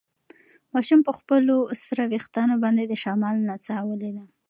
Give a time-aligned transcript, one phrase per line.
[0.73, 4.23] ماشوم په خپلو سره وېښتان باندې د شمال نڅا ولیده.